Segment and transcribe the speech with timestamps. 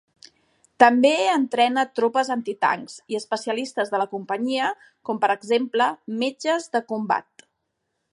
[0.83, 4.71] També entrena tropes antitancs i especialistes de la companyia,
[5.11, 5.91] com per exemple,
[6.25, 7.47] metges de combat.